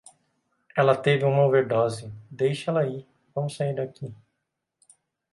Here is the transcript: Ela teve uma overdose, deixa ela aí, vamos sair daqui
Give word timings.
Ela 0.75 0.97
teve 0.99 1.25
uma 1.25 1.43
overdose, 1.45 2.11
deixa 2.27 2.71
ela 2.71 2.79
aí, 2.81 3.05
vamos 3.35 3.55
sair 3.55 3.75
daqui 3.75 4.11